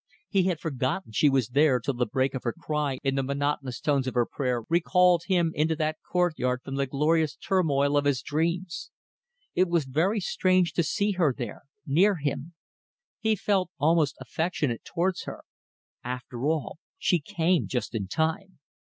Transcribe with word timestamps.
He 0.29 0.45
had 0.45 0.59
forgotten 0.59 1.11
she 1.11 1.29
was 1.29 1.49
there 1.49 1.79
till 1.79 1.93
the 1.93 2.07
break 2.07 2.33
of 2.33 2.41
her 2.41 2.53
cry 2.53 2.97
in 3.03 3.13
the 3.13 3.21
monotonous 3.21 3.79
tones 3.79 4.07
of 4.07 4.15
her 4.15 4.25
prayer 4.25 4.63
recalled 4.67 5.25
him 5.27 5.51
into 5.53 5.75
that 5.75 5.97
courtyard 6.11 6.61
from 6.63 6.73
the 6.73 6.87
glorious 6.87 7.35
turmoil 7.35 7.95
of 7.95 8.05
his 8.05 8.23
dreams. 8.23 8.89
It 9.53 9.67
was 9.69 9.85
very 9.85 10.19
strange 10.19 10.73
to 10.73 10.81
see 10.81 11.11
her 11.11 11.35
there 11.37 11.65
near 11.85 12.15
him. 12.15 12.55
He 13.19 13.35
felt 13.35 13.69
almost 13.77 14.15
affectionate 14.19 14.83
towards 14.83 15.25
her. 15.25 15.43
After 16.03 16.47
all, 16.47 16.79
she 16.97 17.19
came 17.19 17.67
just 17.67 17.93
in 17.93 18.07
time. 18.07 18.57